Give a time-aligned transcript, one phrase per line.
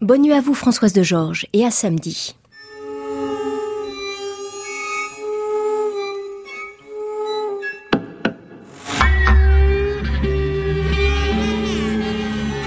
[0.00, 2.34] Bonne nuit à vous Françoise de Georges et à samedi.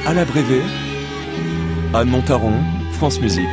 [0.05, 0.61] À la Brévé,
[1.95, 2.53] Anne Montaron,
[2.91, 3.47] France Musique.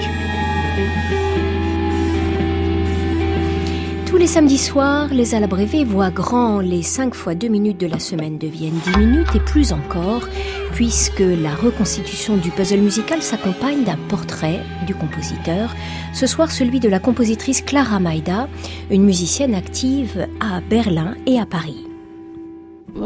[4.04, 7.98] Tous les samedis soirs, les Alabrévés voient grand, les 5 fois 2 minutes de la
[7.98, 10.28] semaine deviennent 10 minutes et plus encore,
[10.72, 15.74] puisque la reconstitution du puzzle musical s'accompagne d'un portrait du compositeur,
[16.12, 18.48] ce soir celui de la compositrice Clara Maida,
[18.90, 21.89] une musicienne active à Berlin et à Paris.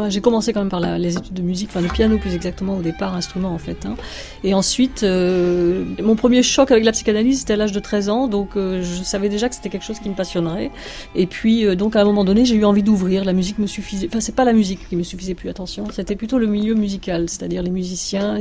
[0.09, 2.83] J'ai commencé quand même par les études de musique, enfin le piano plus exactement au
[2.83, 3.87] départ, instrument en fait.
[3.87, 3.97] Hein.
[4.43, 8.29] Et ensuite, euh, mon premier choc avec la psychanalyse, c'était à l'âge de 13 ans,
[8.29, 10.71] donc euh, je savais déjà que c'était quelque chose qui me passionnerait.
[11.15, 13.25] Et puis, euh, donc à un moment donné, j'ai eu envie d'ouvrir.
[13.25, 14.09] La musique me suffisait.
[14.09, 15.87] Enfin, c'est pas la musique qui me suffisait plus, attention.
[15.91, 18.39] C'était plutôt le milieu musical, c'est-à-dire les musiciens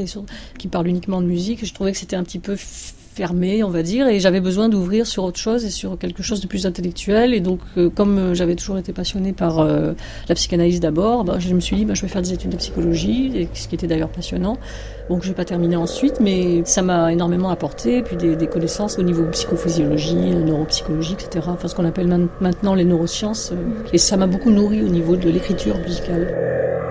[0.57, 1.65] qui parlent uniquement de musique.
[1.65, 2.55] Je trouvais que c'était un petit peu
[3.13, 6.41] fermé, on va dire, et j'avais besoin d'ouvrir sur autre chose et sur quelque chose
[6.41, 7.34] de plus intellectuel.
[7.34, 9.93] Et donc, euh, comme euh, j'avais toujours été passionnée par euh,
[10.27, 12.57] la psychanalyse d'abord, bah, je me suis dit, bah, je vais faire des études de
[12.57, 14.57] psychologie, ce qui était d'ailleurs passionnant.
[15.10, 18.98] Donc, je n'ai pas terminé ensuite, mais ça m'a énormément apporté, puis des, des, connaissances
[18.98, 21.48] au niveau psychophysiologie, neuropsychologie, etc.
[21.49, 22.07] Enfin, ce qu'on appelle
[22.41, 23.54] maintenant les neurosciences.
[23.91, 26.82] et ça m'a beaucoup nourri au niveau de l'écriture musicale.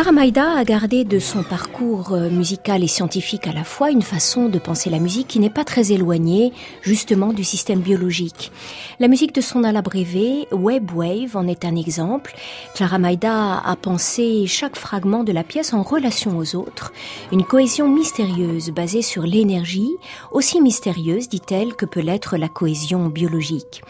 [0.00, 4.00] Clara Maïda a gardé de son parcours euh, musical et scientifique à la fois une
[4.00, 8.50] façon de penser la musique qui n'est pas très éloignée justement du système biologique.
[8.98, 12.34] La musique de son alabrévé, Web Wave, en est un exemple.
[12.74, 16.94] Clara Maïda a pensé chaque fragment de la pièce en relation aux autres,
[17.30, 19.96] une cohésion mystérieuse basée sur l'énergie,
[20.32, 23.82] aussi mystérieuse, dit-elle, que peut l'être la cohésion biologique.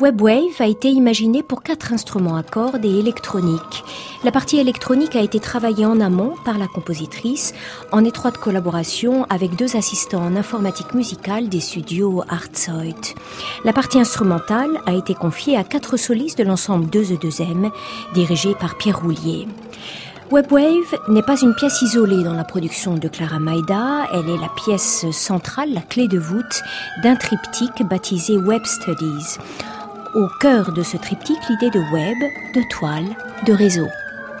[0.00, 3.84] Web Wave a été imaginé pour quatre instruments à cordes et électroniques.
[4.24, 7.54] La partie électronique a été travaillé en amont par la compositrice
[7.90, 13.16] en étroite collaboration avec deux assistants en informatique musicale des studios Artsoit.
[13.64, 17.70] La partie instrumentale a été confiée à quatre solistes de l'ensemble 2 e 2 m
[18.14, 19.48] dirigé par Pierre Roulier.
[20.30, 24.50] Webwave n'est pas une pièce isolée dans la production de Clara Maida, elle est la
[24.54, 26.62] pièce centrale, la clé de voûte
[27.02, 29.38] d'un triptyque baptisé Web Studies.
[30.14, 32.18] Au cœur de ce triptyque, l'idée de web,
[32.54, 33.88] de toile, de réseau.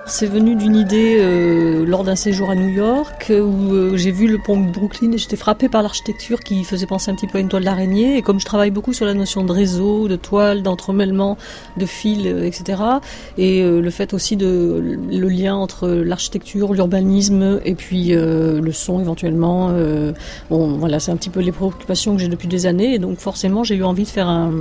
[0.06, 4.26] C'est venu d'une idée euh, lors d'un séjour à New York où euh, j'ai vu
[4.26, 7.38] le pont de Brooklyn et j'étais frappée par l'architecture qui faisait penser un petit peu
[7.38, 8.16] à une toile d'araignée.
[8.16, 11.36] Et comme je travaille beaucoup sur la notion de réseau, de toile, d'entremêlement,
[11.76, 12.82] de fil, euh, etc.
[13.38, 19.72] Et le fait aussi de le lien entre l'architecture, l'urbanisme et puis le son éventuellement.
[20.50, 22.94] bon, voilà, c'est un petit peu les préoccupations que j'ai depuis des années.
[22.94, 24.52] Et donc forcément, j'ai eu envie de faire un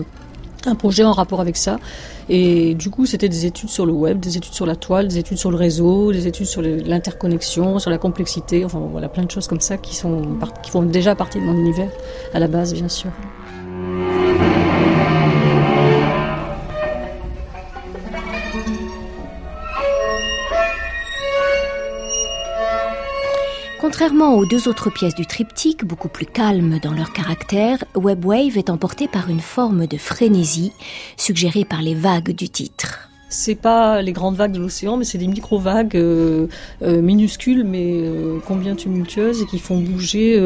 [0.66, 1.78] un projet en rapport avec ça.
[2.28, 5.18] Et du coup, c'était des études sur le web, des études sur la toile, des
[5.18, 9.31] études sur le réseau, des études sur l'interconnexion, sur la complexité, enfin voilà, plein de
[9.31, 10.22] choses comme ça qui, sont,
[10.62, 11.90] qui font déjà partie de mon univers
[12.34, 13.12] à la base, bien sûr.
[24.09, 28.58] Contrairement aux deux autres pièces du triptyque, beaucoup plus calmes dans leur caractère, Web Wave
[28.58, 30.72] est emporté par une forme de frénésie
[31.16, 33.12] suggérée par les vagues du titre.
[33.30, 36.48] C'est pas les grandes vagues de l'océan, mais c'est des micro-vagues euh,
[36.81, 40.42] euh, minuscules, mais euh, combien tumultueuses et qui font bouger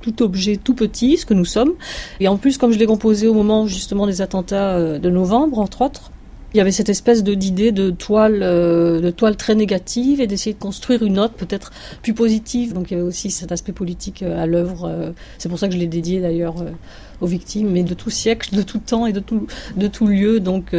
[0.00, 1.74] tout objet tout petit, ce que nous sommes.
[2.18, 5.82] Et en plus, comme je l'ai composé au moment justement des attentats de novembre, entre
[5.82, 6.10] autres,
[6.56, 10.54] il y avait cette espèce d'idée de toile, euh, de toile très négative et d'essayer
[10.54, 12.72] de construire une autre peut-être plus positive.
[12.72, 14.86] Donc il y avait aussi cet aspect politique euh, à l'œuvre.
[14.86, 16.54] Euh, c'est pour ça que je l'ai dédié d'ailleurs
[17.20, 19.46] aux victimes, mais de tout siècle, de tout temps et de tout,
[19.76, 20.40] de tout lieu.
[20.40, 20.74] Donc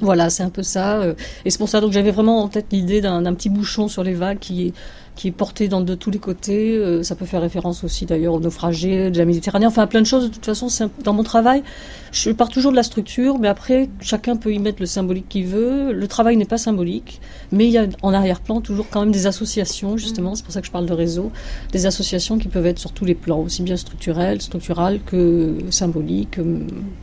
[0.00, 1.00] voilà, c'est un peu ça.
[1.44, 4.14] Et c'est pour ça que j'avais vraiment en tête l'idée d'un petit bouchon sur les
[4.14, 4.72] vagues qui
[5.18, 6.76] qui est porté de tous les côtés.
[6.76, 10.06] Euh, ça peut faire référence aussi d'ailleurs aux naufragés de la Méditerranée, enfin plein de
[10.06, 10.28] choses.
[10.28, 10.68] De toute façon,
[11.02, 11.64] dans mon travail,
[12.12, 15.46] je pars toujours de la structure, mais après, chacun peut y mettre le symbolique qu'il
[15.46, 15.92] veut.
[15.92, 17.20] Le travail n'est pas symbolique,
[17.50, 20.60] mais il y a en arrière-plan toujours quand même des associations, justement, c'est pour ça
[20.60, 21.32] que je parle de réseau,
[21.72, 26.38] des associations qui peuvent être sur tous les plans, aussi bien structurelles, structurales que symboliques,
[26.38, 26.60] euh,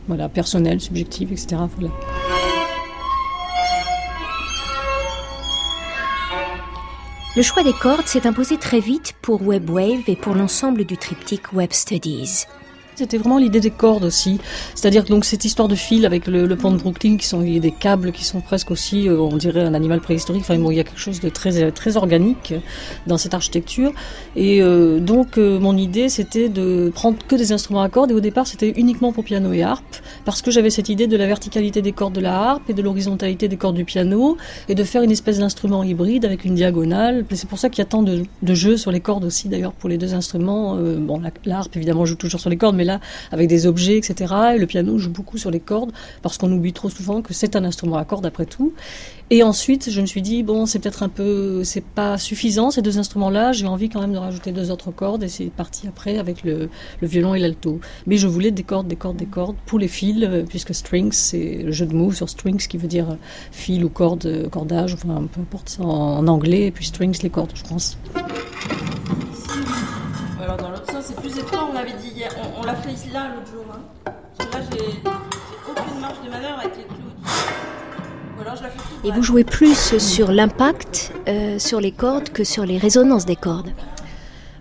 [0.08, 1.56] voilà, personnelles, subjectives, etc.
[7.36, 10.96] Le choix des cordes s'est imposé très vite pour Web Wave et pour l'ensemble du
[10.96, 12.46] triptyque Web Studies.
[12.98, 14.40] C'était vraiment l'idée des cordes aussi.
[14.74, 18.10] C'est-à-dire donc cette histoire de fil avec le, pont de Brooklyn, qui sont des câbles
[18.10, 20.40] qui sont presque aussi, euh, on dirait un animal préhistorique.
[20.40, 22.54] Enfin bon, il y a quelque chose de très très organique
[23.06, 23.92] dans cette architecture.
[24.34, 28.12] Et euh, donc euh, mon idée, c'était de prendre que des instruments à cordes.
[28.12, 31.18] Et au départ, c'était uniquement pour piano et harpe, parce que j'avais cette idée de
[31.18, 34.38] la verticalité des cordes de la harpe et de l'horizontalité des cordes du piano,
[34.70, 37.26] et de faire une espèce d'instrument hybride avec une diagonale.
[37.34, 39.90] C'est pour ça qu'il y a tant de, jeux sur les cordes aussi, d'ailleurs, pour
[39.90, 40.76] les deux instruments.
[40.76, 42.85] bon, la harpe évidemment joue toujours sur les cordes, mais
[43.32, 44.34] avec des objets, etc.
[44.54, 45.92] Et le piano joue beaucoup sur les cordes,
[46.22, 48.72] parce qu'on oublie trop souvent que c'est un instrument à cordes après tout.
[49.28, 52.80] Et ensuite, je me suis dit, bon, c'est peut-être un peu, c'est pas suffisant ces
[52.80, 56.18] deux instruments-là, j'ai envie quand même de rajouter deux autres cordes, et c'est parti après
[56.18, 56.68] avec le,
[57.02, 57.80] violon et l'alto.
[58.06, 61.10] Mais je voulais des cordes, des cordes, des cordes pour les fils, euh, puisque strings,
[61.10, 63.16] c'est le jeu de mots sur strings qui veut dire
[63.50, 67.52] fil ou corde, cordage, enfin peu importe ça en, anglais, et puis strings, les cordes,
[67.54, 67.98] je pense.
[71.26, 73.64] Plus étroit, on avait dit hier, on, l'a fait là l'autre jour.
[73.72, 74.12] Hein.
[74.38, 76.94] Parce que là, j'ai aucune marge de manœuvre avec les clous.
[79.04, 83.34] Et vous jouez plus sur l'impact euh, sur les cordes que sur les résonances des
[83.34, 83.70] cordes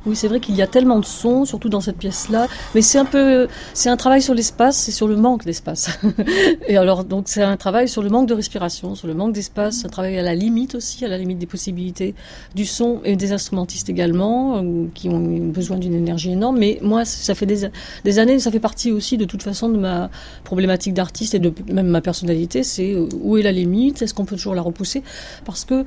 [0.06, 2.48] oui, c'est vrai qu'il y a tellement de sons, surtout dans cette pièce-là.
[2.74, 6.00] Mais c'est un peu, c'est un travail sur l'espace et sur le manque d'espace.
[6.68, 9.84] et alors, donc, c'est un travail sur le manque de respiration, sur le manque d'espace,
[9.86, 12.14] un travail à la limite aussi, à la limite des possibilités
[12.54, 16.58] du son et des instrumentistes également, euh, qui ont besoin d'une énergie énorme.
[16.58, 17.70] Mais moi, ça fait des,
[18.04, 20.10] des années, ça fait partie aussi de toute façon de ma
[20.44, 22.64] problématique d'artiste et de même ma personnalité.
[22.64, 24.02] C'est euh, où est la limite?
[24.02, 25.04] Est-ce qu'on peut toujours la repousser?
[25.46, 25.84] Parce que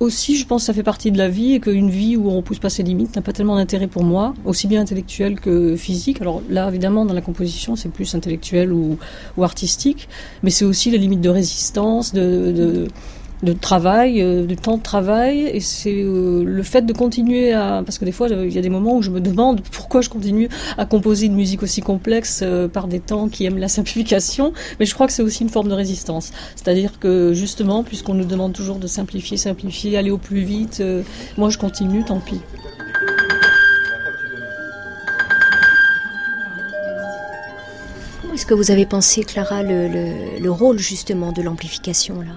[0.00, 2.36] aussi, je pense que ça fait partie de la vie et qu'une vie où on
[2.36, 5.76] ne pousse pas ses limites n'a pas tellement d'intérêt pour moi, aussi bien intellectuel que
[5.76, 6.20] physique.
[6.20, 8.98] Alors là, évidemment, dans la composition, c'est plus intellectuel ou,
[9.40, 10.08] artistique,
[10.42, 12.86] mais c'est aussi les limites de résistance, de
[13.42, 17.82] de travail, euh, du temps de travail, et c'est euh, le fait de continuer à...
[17.84, 20.08] Parce que des fois, il y a des moments où je me demande pourquoi je
[20.08, 20.48] continue
[20.78, 24.86] à composer une musique aussi complexe euh, par des temps qui aiment la simplification, mais
[24.86, 26.32] je crois que c'est aussi une forme de résistance.
[26.54, 30.82] C'est-à-dire que justement, puisqu'on nous demande toujours de simplifier, simplifier, aller au plus vite,
[31.36, 32.40] moi je continue, tant pis.
[38.34, 42.32] est-ce que vous avez pensé, Clara, le, le, le rôle justement de l'amplification là?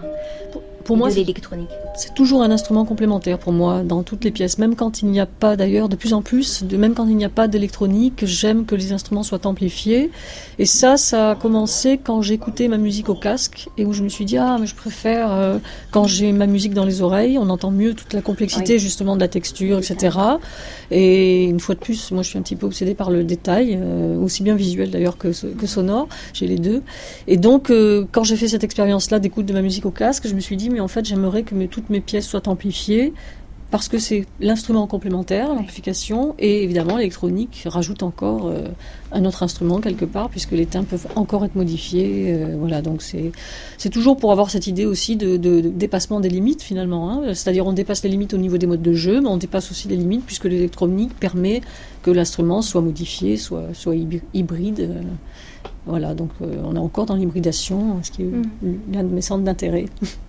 [0.86, 1.70] Pour moi, l'électronique.
[1.96, 5.20] C'est toujours un instrument complémentaire pour moi dans toutes les pièces, même quand il n'y
[5.20, 8.24] a pas d'ailleurs, de plus en plus, de, même quand il n'y a pas d'électronique,
[8.26, 10.12] j'aime que les instruments soient amplifiés.
[10.60, 14.10] Et ça, ça a commencé quand j'écoutais ma musique au casque et où je me
[14.10, 15.58] suis dit ah mais je préfère euh,
[15.92, 19.22] quand j'ai ma musique dans les oreilles, on entend mieux toute la complexité justement de
[19.22, 20.18] la texture, etc.
[20.92, 23.80] Et une fois de plus, moi je suis un petit peu obsédée par le détail,
[23.82, 26.08] euh, aussi bien visuel d'ailleurs que, que sonore.
[26.34, 26.84] J'ai les deux.
[27.28, 30.36] Et donc euh, quand j'ai fait cette expérience-là d'écoute de ma musique au casque, je
[30.36, 33.14] me suis dit mais en fait j'aimerais que toutes mes pièces soient amplifiées
[33.72, 38.68] parce que c'est l'instrument complémentaire, l'amplification, et évidemment l'électronique rajoute encore euh,
[39.12, 42.28] un autre instrument quelque part, puisque les teintes peuvent encore être modifiés.
[42.28, 47.12] Euh, voilà, donc c'est toujours pour avoir cette idée aussi de, dépassement des limites finalement.
[47.12, 47.34] Hein.
[47.34, 49.88] C'est-à-dire on dépasse les limites au niveau des modes de jeu, mais on dépasse aussi
[49.88, 51.62] les limites puisque l'électronique permet
[52.04, 53.96] que l'instrument soit modifié, soit, soit
[54.34, 54.80] hybride.
[54.80, 55.02] Euh,
[55.88, 58.78] voilà, donc on est encore dans l'hybridation, ce qui est mm.
[58.94, 59.86] l'un de mes centres d'intérêt.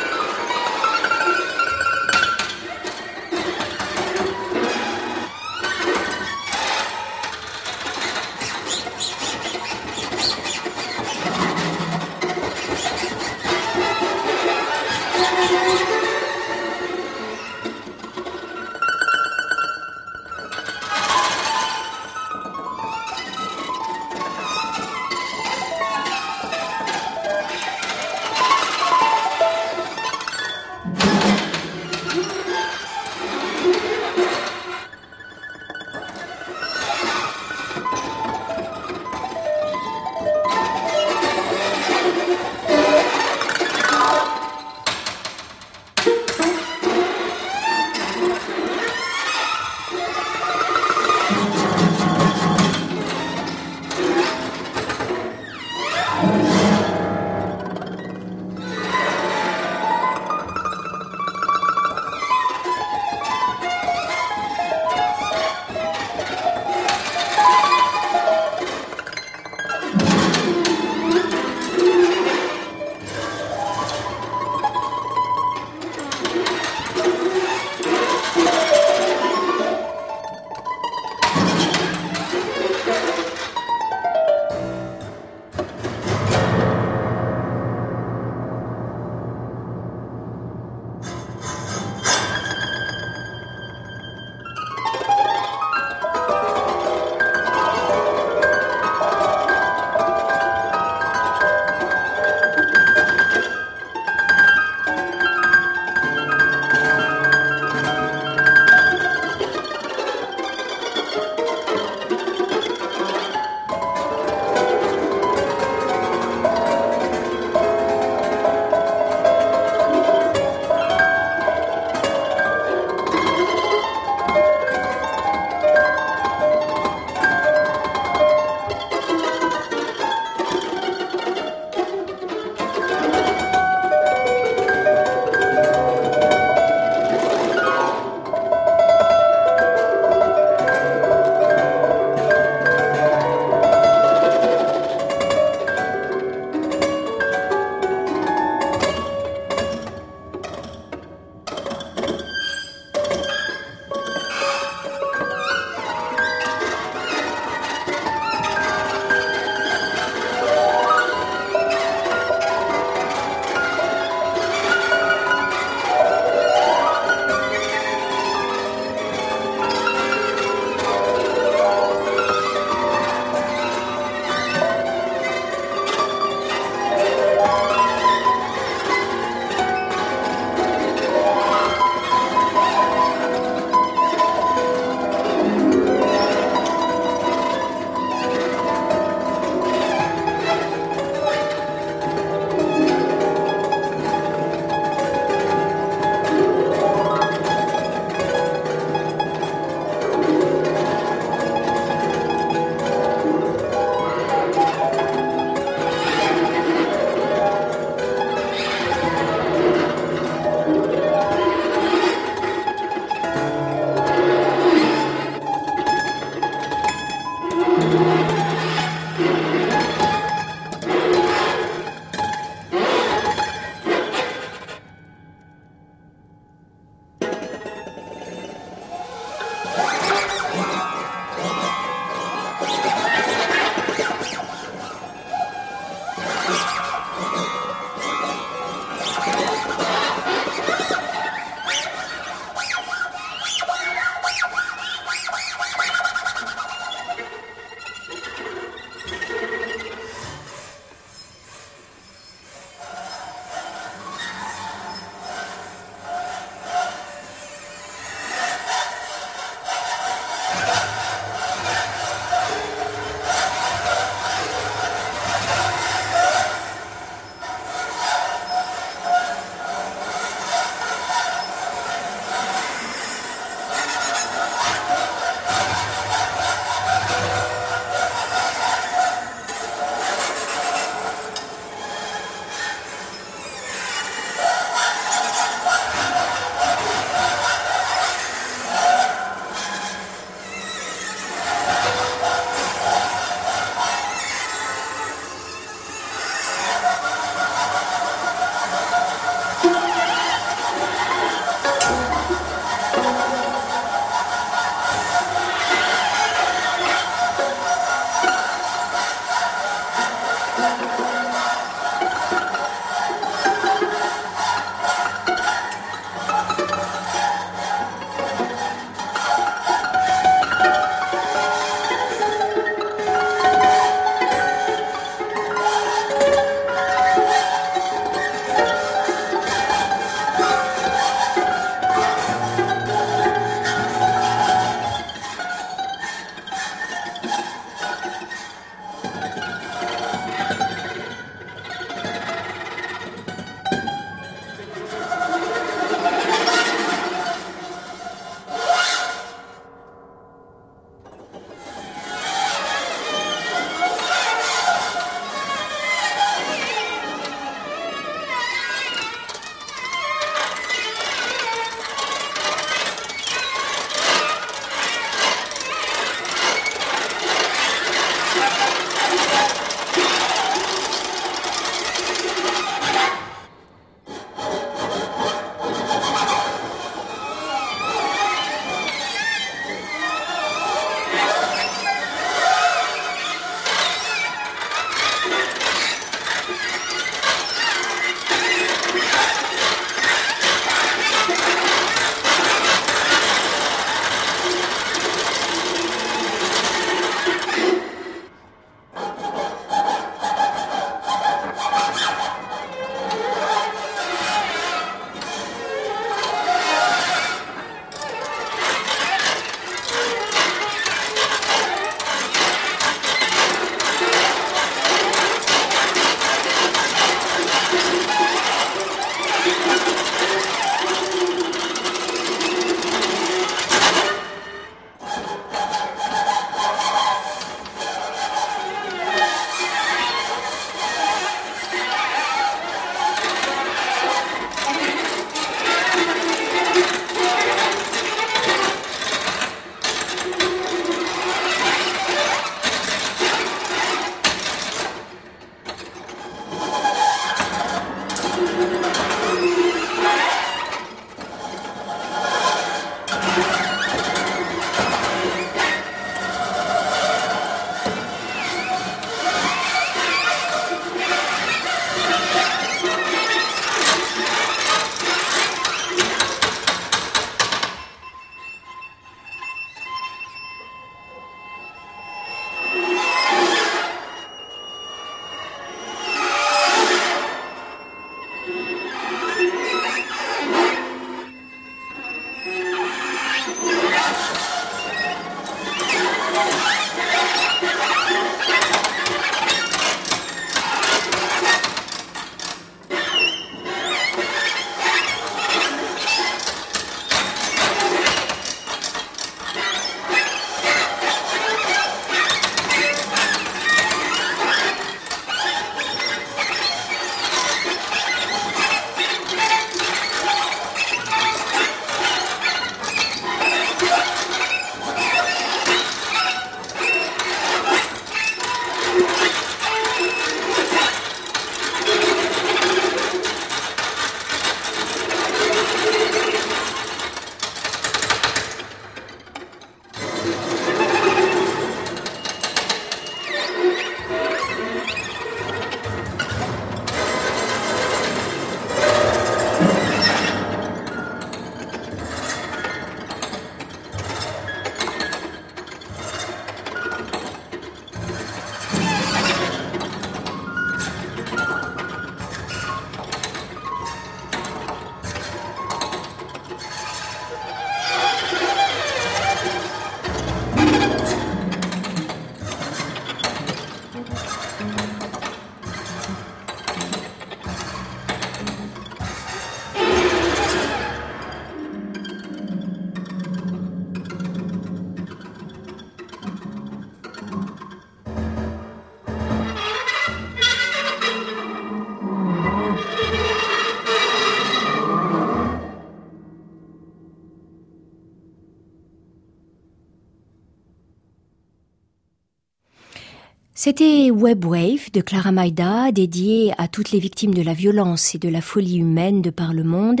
[593.62, 598.18] C'était Web Wave de Clara Maida, dédié à toutes les victimes de la violence et
[598.18, 600.00] de la folie humaine de par le monde.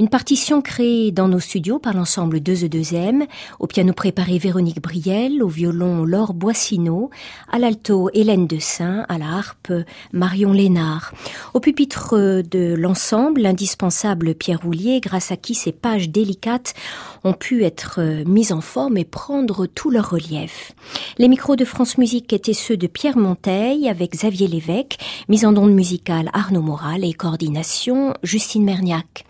[0.00, 3.28] Une partition créée dans nos studios par l'ensemble 2E2M,
[3.60, 7.10] au piano préparé Véronique Briel, au violon Laure Boissineau,
[7.52, 9.72] à l'alto Hélène Dessin, à la harpe
[10.12, 11.12] Marion Lénard.
[11.54, 16.74] Au pupitre de l'ensemble, l'indispensable Pierre Roulier, grâce à qui ces pages délicates
[17.22, 20.72] ont pu être mises en forme et prendre tout leur relief.
[21.18, 24.98] Les micros de France Musique étaient ceux de Pierre Monteil avec Xavier Lévesque,
[25.28, 29.24] mise en onde musicale Arnaud Moral et coordination Justine Merniac.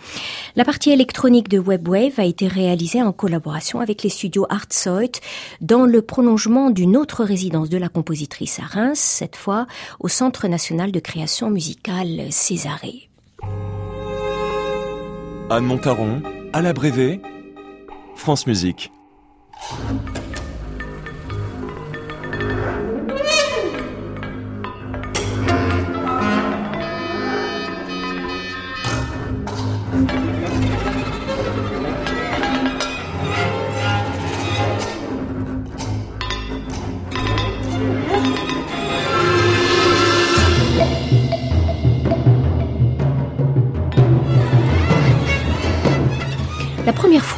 [0.57, 5.21] La partie électronique de WebWave a été réalisée en collaboration avec les studios Artsoit
[5.61, 9.67] dans le prolongement d'une autre résidence de la compositrice à Reims, cette fois
[10.01, 13.11] au Centre national de création musicale Césarée.
[15.51, 17.21] Anne Montaron, à la Brévé,
[18.15, 18.93] France Musique.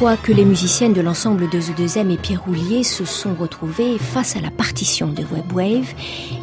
[0.01, 3.99] Fois que les musiciennes de l'ensemble de The 2M et Pierre Roulier se sont retrouvés
[3.99, 5.93] face à la partition de Webwave,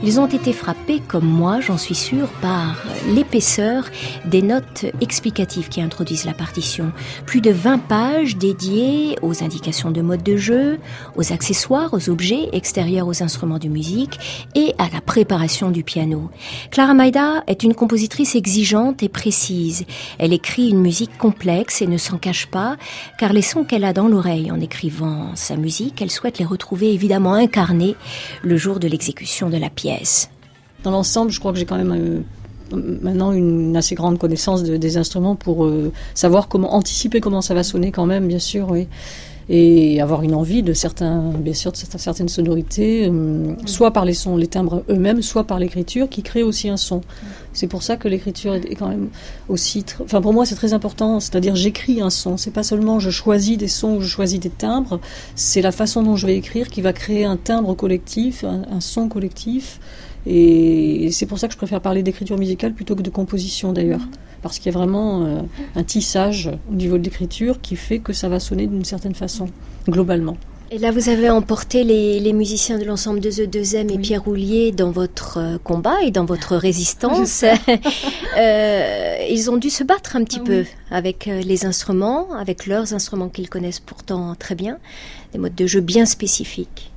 [0.04, 2.76] ils ont été frappés, comme moi, j'en suis sûre, par
[3.12, 3.86] l'épaisseur
[4.24, 6.92] des notes explicatives qui introduisent la partition.
[7.26, 10.78] Plus de 20 pages dédiées aux indications de mode de jeu,
[11.16, 14.20] aux accessoires, aux objets extérieurs aux instruments de musique
[14.54, 16.30] et à la préparation du piano.
[16.70, 19.84] Clara Maida est une compositrice exigeante et précise.
[20.20, 22.76] Elle écrit une musique complexe et ne s'en cache pas
[23.18, 26.92] car les sons qu'elle a dans l'oreille en écrivant sa musique, elle souhaite les retrouver
[26.92, 27.96] évidemment incarnés
[28.42, 30.28] le jour de l'exécution de la pièce.
[30.82, 32.24] Dans l'ensemble, je crois que j'ai quand même
[32.72, 37.54] euh, maintenant une assez grande connaissance des instruments pour euh, savoir comment anticiper comment ça
[37.54, 38.76] va sonner quand même, bien sûr,
[39.48, 44.12] et avoir une envie de certains, bien sûr, de certaines sonorités, euh, soit par les
[44.12, 47.00] sons, les timbres eux-mêmes, soit par l'écriture, qui crée aussi un son.
[47.58, 49.08] C'est pour ça que l'écriture est quand même
[49.48, 51.18] aussi, enfin pour moi c'est très important.
[51.18, 52.36] C'est-à-dire j'écris un son.
[52.36, 55.00] C'est pas seulement je choisis des sons ou je choisis des timbres.
[55.34, 59.08] C'est la façon dont je vais écrire qui va créer un timbre collectif, un, son
[59.08, 59.80] collectif.
[60.24, 64.02] Et c'est pour ça que je préfère parler d'écriture musicale plutôt que de composition d'ailleurs
[64.40, 65.40] parce qu'il y a vraiment euh,
[65.74, 69.48] un tissage au niveau de l'écriture qui fait que ça va sonner d'une certaine façon,
[69.88, 70.36] globalement.
[70.70, 74.70] Et là, vous avez emporté les, musiciens de l'ensemble de The 2M et Pierre Roulier
[74.70, 77.42] dans votre euh, combat et dans votre résistance.
[78.38, 82.92] euh, ils ont dû se battre un petit peu avec euh, les instruments, avec leurs
[82.92, 84.76] instruments qu'ils connaissent pourtant très bien,
[85.32, 86.92] des modes de jeu bien spécifiques.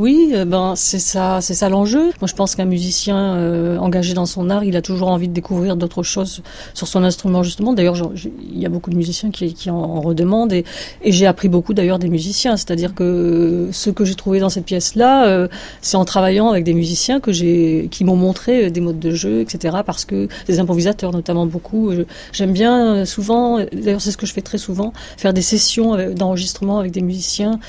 [0.00, 2.04] Oui, euh, ben c'est ça, c'est ça l'enjeu.
[2.22, 5.34] Moi, je pense qu'un musicien euh, engagé dans son art, il a toujours envie de
[5.34, 7.74] découvrir d'autres choses sur son instrument justement.
[7.74, 10.64] D'ailleurs, il y a beaucoup de musiciens qui, qui en, redemandent et,
[11.02, 12.56] et j'ai appris beaucoup d'ailleurs des musiciens.
[12.56, 15.48] C'est-à-dire que ce que j'ai trouvé dans cette pièce-là, euh,
[15.82, 19.42] c'est en travaillant avec des musiciens que j'ai, qui m'ont montré des modes de jeu,
[19.42, 19.80] etc.
[19.84, 21.92] Parce que des improvisateurs, notamment beaucoup.
[22.32, 26.78] J'aime bien souvent, d'ailleurs c'est ce que je fais très souvent, faire des sessions d'enregistrement
[26.78, 27.60] avec des musiciens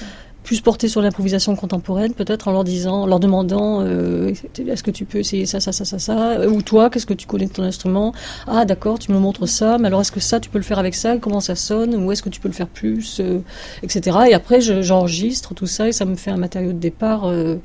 [0.44, 5.06] plus porter sur l'improvisation contemporaine, peut-être en leur disant, leur demandant, euh, est-ce que tu
[5.06, 7.64] peux essayer ça, ça, ça, ça, ça, ou toi, qu'est-ce que tu connais de ton
[7.64, 8.14] instrument?
[8.48, 10.80] Ah, d'accord, tu me montres ça, mais alors est-ce que ça, tu peux le faire
[10.80, 11.18] avec ça?
[11.18, 11.96] Comment ça sonne?
[11.96, 13.20] Ou est-ce que tu peux le faire plus?
[13.20, 13.40] Euh,
[13.84, 14.18] Etc.
[14.30, 17.58] Et après, j'enregistre tout ça et ça me fait un matériau de départ euh,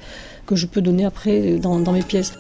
[0.46, 2.34] que je peux donner après dans mes pièces.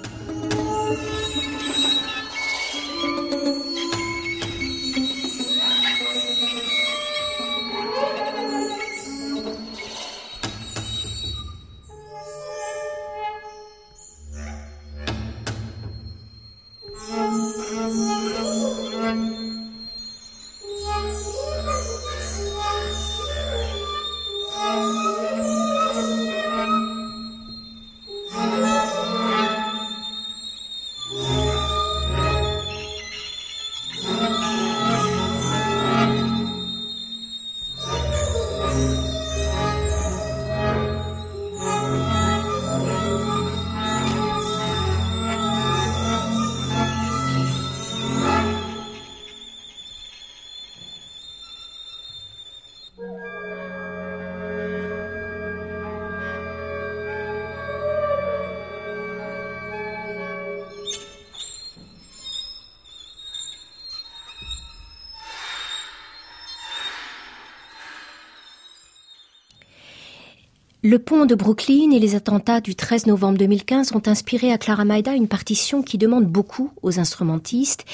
[70.88, 74.84] Le pont de Brooklyn et les attentats du 13 novembre 2015 ont inspiré à Clara
[74.84, 77.84] Maida une partition qui demande beaucoup aux instrumentistes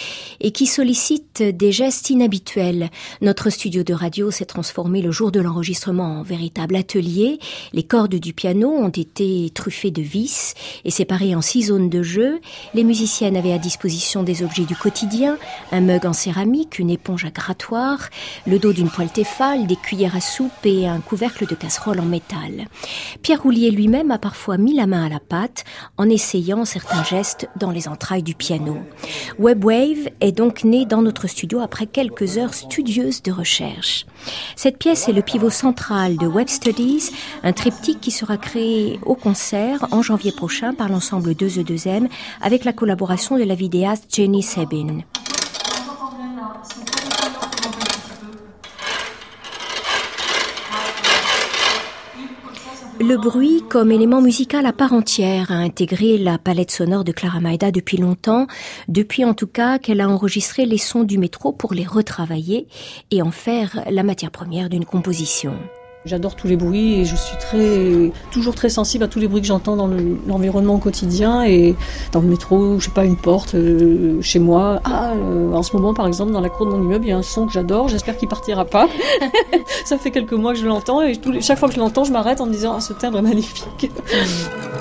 [0.40, 2.90] et qui sollicite des gestes inhabituels.
[3.22, 7.38] Notre studio de radio s'est transformé le jour de l'enregistrement en véritable atelier.
[7.72, 10.52] Les cordes du piano ont été truffées de vis
[10.85, 12.40] et séparées en six zones de jeu.
[12.74, 15.38] Les musiciennes avaient à disposition des objets du quotidien,
[15.70, 18.11] un mug en céramique, une éponge à grattoir,
[18.46, 22.05] le dos d'une poêle Tefal, des cuillères à soupe et un couvercle de casserole en
[22.05, 22.66] métal.
[23.23, 25.64] Pierre Roulier lui-même a parfois mis la main à la pâte
[25.97, 28.79] en essayant certains gestes dans les entrailles du piano.
[29.38, 34.07] Webwave est donc né dans notre studio après quelques heures studieuses de recherche.
[34.57, 37.11] Cette pièce est le pivot central de Web Studies,
[37.42, 42.09] un triptyque qui sera créé au concert en janvier prochain par l'ensemble 2E2M
[42.40, 45.03] avec la collaboration de la vidéaste Jenny Sabin.
[53.12, 57.40] Le bruit, comme élément musical à part entière, a intégré la palette sonore de Clara
[57.40, 58.46] Maeda depuis longtemps,
[58.88, 62.68] depuis en tout cas qu'elle a enregistré les sons du métro pour les retravailler
[63.11, 65.59] et en faire la matière première d'une composition.
[66.05, 69.41] J'adore tous les bruits et je suis très, toujours très sensible à tous les bruits
[69.41, 69.88] que j'entends dans
[70.27, 71.77] l'environnement quotidien et
[72.11, 74.81] dans le métro, je sais pas, une porte, euh, chez moi.
[74.83, 77.12] Ah, euh, en ce moment, par exemple, dans la cour de mon immeuble, il y
[77.12, 77.87] a un son que j'adore.
[77.87, 78.88] J'espère qu'il partira pas.
[79.85, 82.41] Ça fait quelques mois que je l'entends et chaque fois que je l'entends, je m'arrête
[82.41, 83.65] en me disant, ah, ce timbre est magnifique.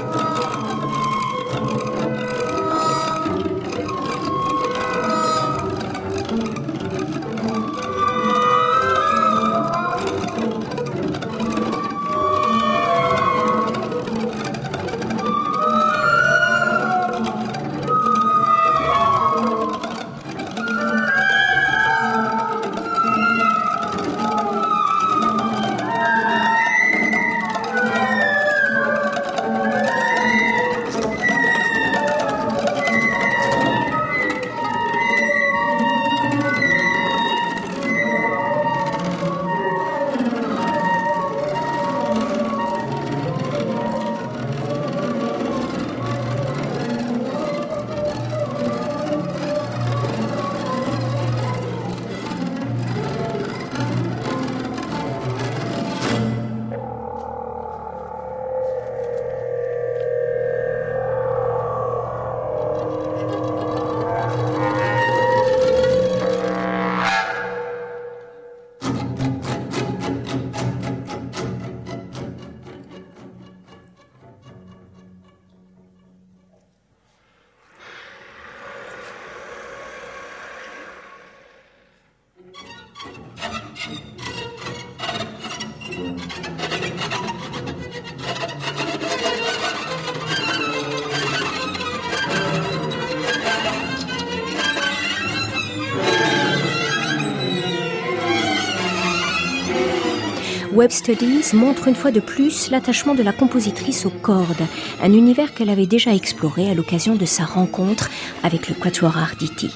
[100.73, 104.65] Web Studies montre une fois de plus l'attachement de la compositrice aux cordes,
[105.03, 108.09] un univers qu'elle avait déjà exploré à l'occasion de sa rencontre
[108.41, 109.75] avec le Quatuor Arditi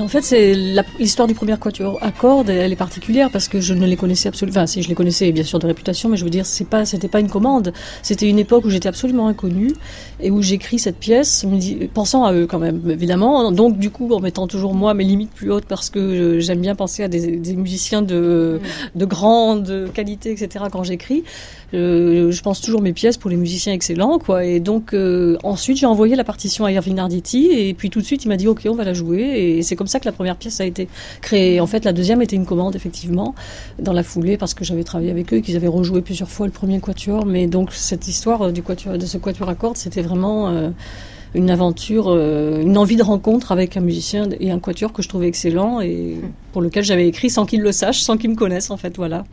[0.00, 0.54] en fait, c'est
[0.98, 4.28] l'histoire du premier quatuor à cordes, elle est particulière parce que je ne les connaissais
[4.28, 4.58] absolument.
[4.58, 6.84] Enfin, si je les connaissais bien sûr de réputation, mais je veux dire, c'est pas,
[6.86, 7.72] c'était pas une commande.
[8.02, 9.74] C'était une époque où j'étais absolument inconnue
[10.20, 11.44] et où j'écris cette pièce,
[11.92, 13.52] pensant à eux quand même, évidemment.
[13.52, 16.74] Donc, du coup, en mettant toujours moi mes limites plus hautes parce que j'aime bien
[16.74, 18.98] penser à des, des musiciens de, mm.
[18.98, 20.64] de grande qualité, etc.
[20.72, 21.24] Quand j'écris,
[21.74, 24.44] euh, je pense toujours mes pièces pour les musiciens excellents, quoi.
[24.44, 28.04] Et donc, euh, ensuite, j'ai envoyé la partition à Irving Arditi et puis tout de
[28.04, 30.12] suite, il m'a dit, ok, on va la jouer et c'est comme ça que la
[30.12, 30.88] première pièce a été
[31.20, 31.60] créée.
[31.60, 33.34] En fait, la deuxième était une commande, effectivement,
[33.78, 36.46] dans la foulée, parce que j'avais travaillé avec eux et qu'ils avaient rejoué plusieurs fois
[36.46, 37.24] le premier quatuor.
[37.26, 40.70] Mais donc, cette histoire euh, du quatuor, de ce quatuor à cordes, c'était vraiment euh,
[41.34, 45.08] une aventure, euh, une envie de rencontre avec un musicien et un quatuor que je
[45.08, 46.18] trouvais excellent et
[46.52, 49.24] pour lequel j'avais écrit sans qu'ils le sachent, sans qu'ils me connaissent, en fait, voilà.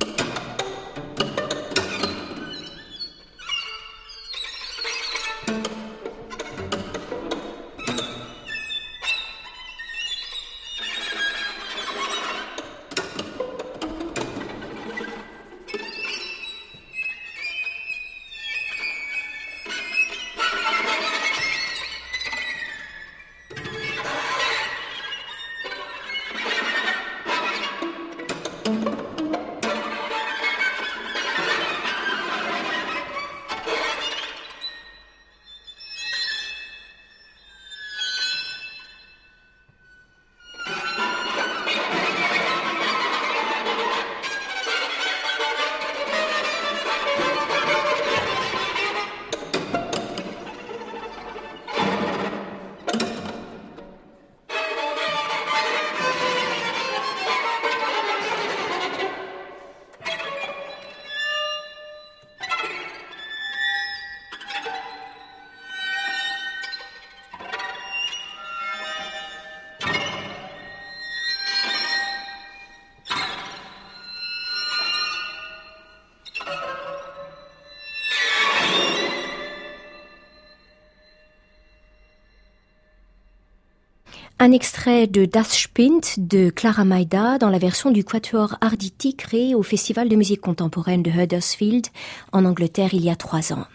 [84.49, 89.53] Un extrait de Das Spint de Clara Maida dans la version du Quatuor Arditi créé
[89.53, 91.85] au Festival de musique contemporaine de Huddersfield
[92.31, 93.67] en Angleterre il y a trois ans.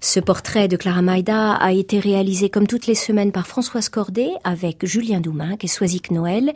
[0.00, 4.30] Ce portrait de Clara Maida a été réalisé comme toutes les semaines par Françoise Cordet
[4.42, 6.54] avec Julien Doumin et Soisic Noël.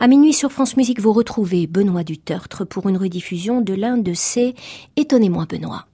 [0.00, 4.14] À minuit sur France Musique, vous retrouvez Benoît Dutertre pour une rediffusion de l'un de
[4.14, 4.54] ses
[4.96, 5.84] Étonnez-moi Benoît.